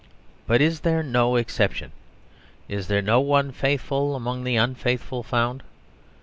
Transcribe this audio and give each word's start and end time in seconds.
But 0.47 0.61
is 0.61 0.79
there 0.79 1.03
no 1.03 1.35
exception: 1.35 1.91
is 2.67 2.87
there 2.87 3.03
no 3.03 3.19
one 3.19 3.51
faithful 3.51 4.15
among 4.15 4.45
the 4.45 4.55
unfaithful 4.55 5.21
found? 5.21 5.61